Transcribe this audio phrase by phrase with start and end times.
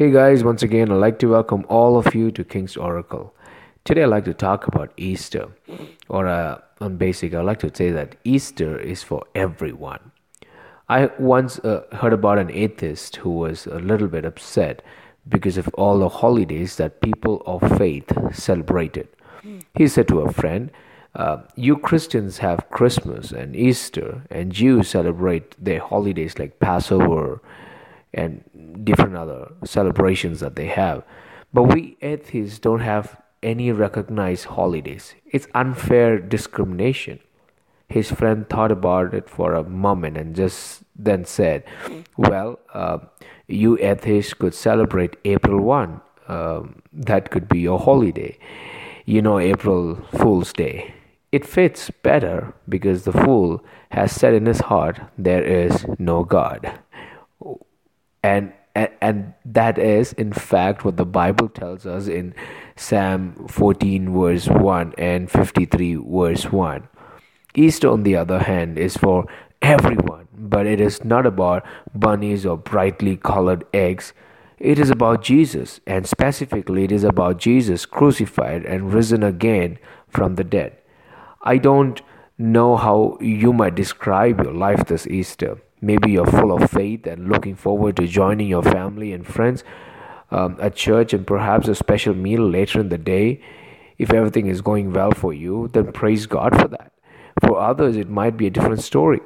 [0.00, 3.34] Hey guys, once again, I'd like to welcome all of you to King's Oracle.
[3.84, 5.48] Today, I'd like to talk about Easter,
[6.08, 10.12] or uh, on basic, I'd like to say that Easter is for everyone.
[10.88, 14.80] I once uh, heard about an atheist who was a little bit upset
[15.28, 19.06] because of all the holidays that people of faith celebrated.
[19.74, 20.70] He said to a friend,
[21.14, 27.42] uh, You Christians have Christmas and Easter, and Jews celebrate their holidays like Passover
[28.12, 31.02] and different other celebrations that they have.
[31.52, 35.14] But we atheists don't have any recognized holidays.
[35.26, 37.20] It's unfair discrimination.
[37.88, 41.64] His friend thought about it for a moment and just then said,
[42.16, 42.98] Well, uh,
[43.48, 46.00] you atheists could celebrate April 1.
[46.28, 48.38] Um, that could be your holiday.
[49.06, 50.94] You know, April Fool's Day.
[51.32, 56.78] It fits better because the fool has said in his heart, There is no God
[58.22, 62.34] and and that is in fact what the bible tells us in
[62.76, 66.88] psalm 14 verse 1 and 53 verse 1
[67.54, 69.26] easter on the other hand is for
[69.60, 74.12] everyone but it is not about bunnies or brightly colored eggs.
[74.58, 79.78] It is about jesus and specifically it is about jesus crucified and risen again
[80.08, 80.76] from the dead.
[81.42, 82.00] I don't
[82.36, 87.28] know how you might describe your life this easter Maybe you're full of faith and
[87.28, 89.64] looking forward to joining your family and friends
[90.30, 93.40] um, at church and perhaps a special meal later in the day.
[93.98, 96.92] If everything is going well for you, then praise God for that.
[97.40, 99.20] For others, it might be a different story.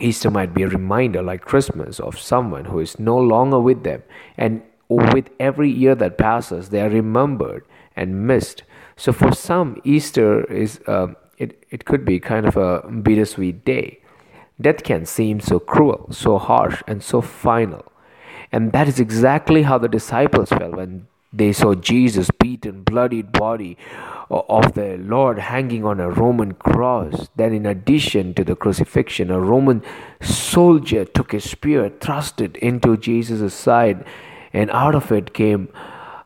[0.00, 4.02] Easter might be a reminder, like Christmas, of someone who is no longer with them,
[4.36, 7.64] and with every year that passes, they are remembered
[7.96, 8.62] and missed.
[8.96, 14.00] So, for some, Easter is uh, it, it could be kind of a bittersweet day.
[14.60, 17.84] Death can seem so cruel, so harsh, and so final.
[18.50, 23.76] And that is exactly how the disciples felt when they saw Jesus' beaten, bloodied body
[24.30, 27.28] of the Lord hanging on a Roman cross.
[27.36, 29.82] Then, in addition to the crucifixion, a Roman
[30.22, 34.04] soldier took a spear, thrust it into Jesus' side,
[34.52, 35.68] and out of it came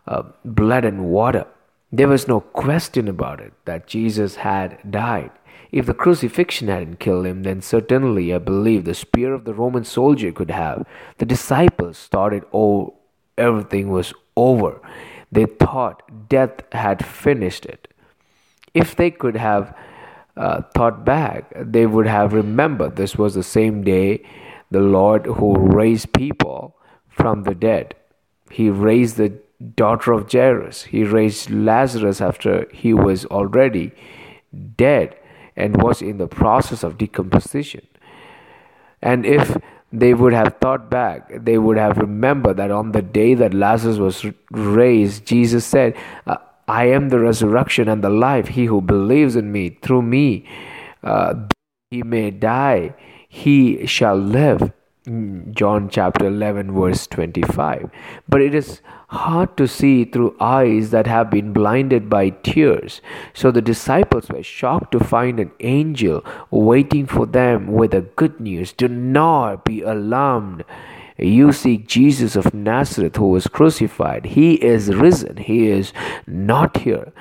[0.06, 1.46] uh, blood and water.
[1.94, 5.30] There was no question about it that Jesus had died.
[5.70, 9.84] If the crucifixion hadn't killed him, then certainly I believe the spear of the Roman
[9.84, 10.86] soldier could have.
[11.18, 12.94] The disciples thought it oh
[13.36, 14.80] everything was over.
[15.30, 17.88] They thought death had finished it.
[18.74, 19.76] If they could have
[20.36, 24.24] uh, thought back, they would have remembered this was the same day
[24.70, 26.76] the Lord who raised people
[27.08, 27.94] from the dead.
[28.50, 29.38] He raised the
[29.76, 30.84] daughter of Jairus.
[30.84, 33.92] He raised Lazarus after he was already
[34.76, 35.16] dead
[35.56, 37.86] and was in the process of decomposition.
[39.00, 39.56] And if
[39.92, 43.98] they would have thought back, they would have remembered that on the day that Lazarus
[43.98, 45.96] was raised, Jesus said,
[46.68, 48.48] I am the resurrection and the life.
[48.48, 50.46] He who believes in me, through me,
[51.02, 51.34] uh,
[51.90, 52.94] he may die,
[53.28, 54.72] he shall live.
[55.04, 57.90] John chapter 11, verse 25.
[58.28, 63.00] But it is hard to see through eyes that have been blinded by tears.
[63.34, 68.38] So the disciples were shocked to find an angel waiting for them with the good
[68.38, 70.64] news Do not be alarmed.
[71.18, 74.24] You seek Jesus of Nazareth who was crucified.
[74.26, 75.36] He is risen.
[75.36, 75.92] He is
[76.28, 77.12] not here.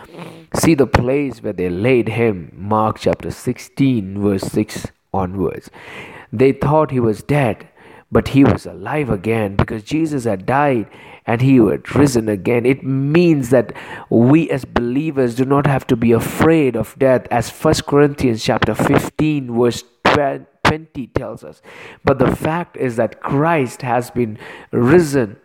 [0.53, 2.51] See the place where they laid him.
[2.55, 5.71] Mark chapter 16, verse 6 onwards.
[6.31, 7.67] They thought he was dead
[8.11, 10.87] but he was alive again because Jesus had died
[11.25, 12.65] and he had risen again.
[12.65, 13.73] It means that
[14.09, 18.75] we as believers do not have to be afraid of death as 1 Corinthians chapter
[18.75, 21.61] 15 verse 20 tells us.
[22.03, 24.37] But the fact is that Christ has been
[24.71, 25.37] risen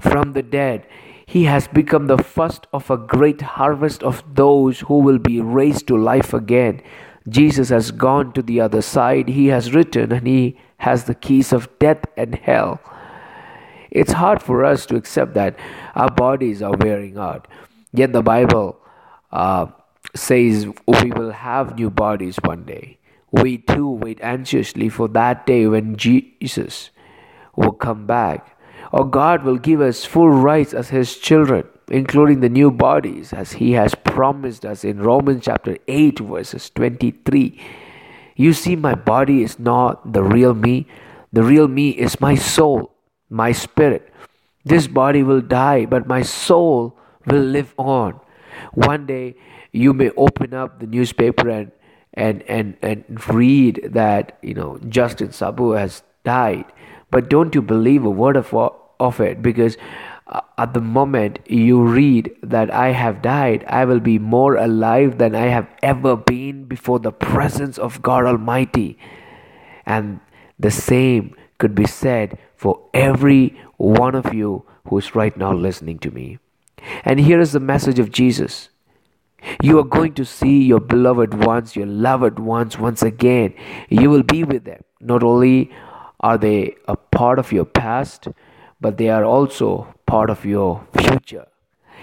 [0.00, 0.86] from the dead.
[1.26, 5.86] He has become the first of a great harvest of those who will be raised
[5.88, 6.80] to life again.
[7.28, 9.28] Jesus has gone to the other side.
[9.28, 12.80] He has written and he has the keys of death and hell.
[13.90, 15.58] It's hard for us to accept that
[15.94, 17.48] our bodies are wearing out.
[17.92, 18.78] Yet the Bible
[19.32, 19.66] uh,
[20.14, 22.98] says we will have new bodies one day.
[23.30, 26.90] We too wait anxiously for that day when Jesus
[27.56, 28.56] will come back.
[28.92, 33.52] Or God will give us full rights as His children, including the new bodies, as
[33.52, 37.60] He has promised us in Romans chapter 8, verses 23.
[38.36, 40.86] You see, my body is not the real me.
[41.32, 42.92] The real me is my soul,
[43.28, 44.12] my spirit.
[44.64, 46.96] This body will die, but my soul
[47.26, 48.20] will live on.
[48.72, 49.36] One day,
[49.72, 51.72] you may open up the newspaper and
[52.14, 56.64] and and and read that you know Justin Sabu has died.
[57.10, 58.54] But don't you believe a word of
[59.00, 59.76] of it because
[60.28, 65.16] Uh, at the moment you read that I have died, I will be more alive
[65.18, 68.98] than I have ever been before the presence of God Almighty.
[69.86, 70.20] And
[70.58, 75.98] the same could be said for every one of you who is right now listening
[76.00, 76.38] to me.
[77.04, 78.68] And here is the message of Jesus.
[79.62, 83.54] You are going to see your beloved ones, your loved ones once again.
[83.88, 84.82] You will be with them.
[85.00, 85.70] Not only
[86.20, 88.28] are they a part of your past,
[88.80, 91.46] but they are also part of your future.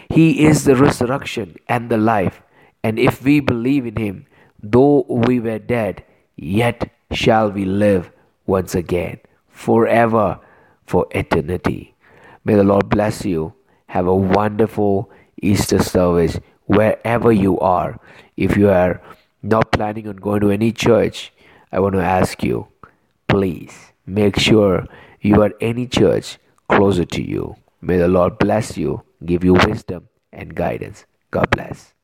[0.10, 2.42] He is the resurrection and the life.
[2.83, 4.27] And if we believe in Him,
[4.62, 6.04] though we were dead,
[6.36, 8.12] yet shall we live
[8.45, 9.19] once again,
[9.50, 10.39] forever,
[10.86, 11.95] for eternity.
[12.44, 13.54] May the Lord bless you.
[13.88, 15.10] Have a wonderful
[15.42, 18.00] Easter service wherever you are.
[18.38, 19.01] If you are
[19.42, 21.31] not planning on going to any church,
[21.72, 22.68] I want to ask you
[23.27, 24.86] please make sure
[25.19, 26.38] you are any church
[26.70, 27.56] closer to you.
[27.82, 31.06] May the Lord bless you, give you wisdom and guidance.
[31.32, 31.95] God bless.